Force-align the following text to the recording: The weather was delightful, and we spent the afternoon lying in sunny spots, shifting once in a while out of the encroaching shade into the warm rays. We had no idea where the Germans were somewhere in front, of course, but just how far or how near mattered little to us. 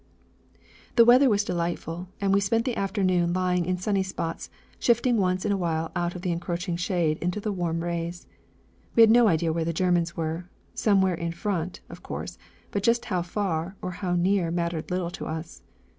The 0.95 1.05
weather 1.05 1.29
was 1.29 1.43
delightful, 1.43 2.09
and 2.19 2.33
we 2.33 2.39
spent 2.39 2.65
the 2.65 2.75
afternoon 2.75 3.33
lying 3.33 3.67
in 3.67 3.77
sunny 3.77 4.01
spots, 4.01 4.49
shifting 4.79 5.15
once 5.17 5.45
in 5.45 5.51
a 5.51 5.57
while 5.57 5.91
out 5.95 6.15
of 6.15 6.23
the 6.23 6.31
encroaching 6.31 6.75
shade 6.75 7.19
into 7.19 7.39
the 7.39 7.51
warm 7.51 7.83
rays. 7.83 8.25
We 8.95 9.01
had 9.01 9.11
no 9.11 9.27
idea 9.27 9.53
where 9.53 9.63
the 9.63 9.73
Germans 9.73 10.17
were 10.17 10.49
somewhere 10.73 11.13
in 11.13 11.33
front, 11.33 11.81
of 11.87 12.01
course, 12.01 12.39
but 12.71 12.81
just 12.81 13.05
how 13.13 13.21
far 13.21 13.75
or 13.79 13.91
how 13.91 14.15
near 14.15 14.49
mattered 14.49 14.89
little 14.89 15.11
to 15.11 15.27
us. 15.27 15.61